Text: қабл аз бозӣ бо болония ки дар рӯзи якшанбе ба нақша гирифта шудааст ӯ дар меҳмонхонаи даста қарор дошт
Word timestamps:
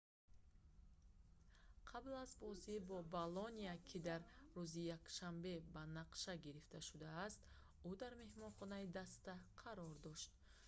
қабл 1.89 2.13
аз 2.25 2.31
бозӣ 2.43 2.75
бо 2.89 2.97
болония 3.15 3.73
ки 3.87 3.97
дар 4.07 4.21
рӯзи 4.57 4.83
якшанбе 4.97 5.55
ба 5.73 5.83
нақша 5.99 6.33
гирифта 6.45 6.79
шудааст 6.89 7.39
ӯ 7.89 7.91
дар 8.01 8.13
меҳмонхонаи 8.21 8.85
даста 8.97 9.33
қарор 9.61 9.93
дошт 10.05 10.31